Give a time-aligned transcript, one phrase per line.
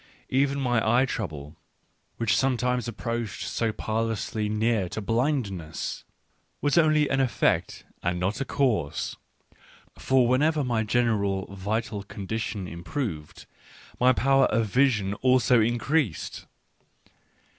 [0.29, 1.55] Even my eye trouble,
[2.17, 6.05] which sometimes approached so parlously near to blindness,
[6.59, 9.15] was only an effect and not a cause;
[9.99, 13.45] for, whenever my general vital condition improved,
[13.99, 16.47] my power of vision also increased.